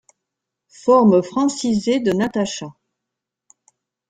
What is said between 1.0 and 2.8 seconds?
francisée de Natasha.